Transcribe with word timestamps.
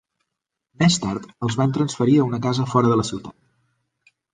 Més 0.83 0.97
tard 1.03 1.29
els 1.49 1.59
van 1.61 1.77
transferir 1.77 2.19
a 2.19 2.27
una 2.33 2.43
casa 2.49 2.69
fora 2.77 2.95
de 2.95 3.01
la 3.03 3.11
ciutat. 3.15 4.15